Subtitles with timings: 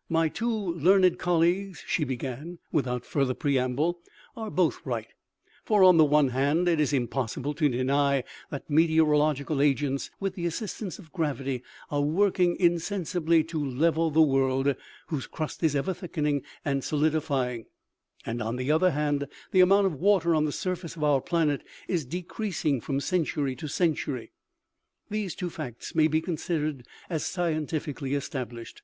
[0.22, 3.96] "My two learned colleagues," she began, without fur ther preamble,"
[4.36, 5.08] are both right;
[5.64, 8.22] for, on the one hand, it is impossible to deny
[8.52, 14.72] that meteorological agents, with the assistance of gravity, are working insensibly to level the world,
[15.08, 17.64] whose crust is ever thickening and solidifying;
[18.24, 21.60] and, on the other hand, the amount of water on the surface of our planet
[21.88, 24.30] is decreasing from century to century.
[25.10, 28.80] These two facts may be considered as scientifically established.